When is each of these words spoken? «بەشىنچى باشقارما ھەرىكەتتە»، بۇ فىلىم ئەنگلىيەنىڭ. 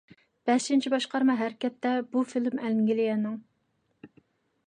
«بەشىنچى 0.49 0.91
باشقارما 0.93 1.35
ھەرىكەتتە»، 1.41 1.91
بۇ 2.15 2.25
فىلىم 2.31 2.59
ئەنگلىيەنىڭ. 2.69 3.39